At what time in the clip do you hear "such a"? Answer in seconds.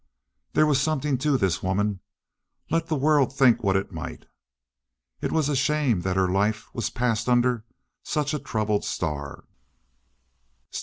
8.01-8.39